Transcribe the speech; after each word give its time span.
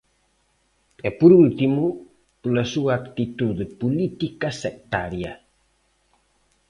E, 1.07 1.09
por 1.19 1.31
último, 1.43 1.83
pola 2.41 2.65
súa 2.73 2.93
actitude 3.01 3.65
política 3.81 4.47
sectaria. 4.63 5.33